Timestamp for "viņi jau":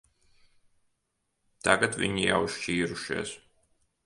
2.05-2.41